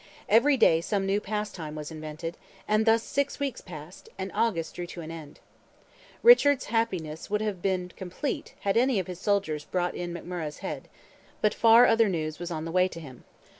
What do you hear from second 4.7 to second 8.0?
drew to an end. Richard's happiness would have been